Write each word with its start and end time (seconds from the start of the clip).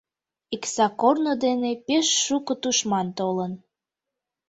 Икса 0.55 0.87
корно 1.01 1.33
дене 1.45 1.71
пеш 1.85 2.07
шуко 2.23 2.53
тушман 2.61 3.07
толын. 3.17 3.51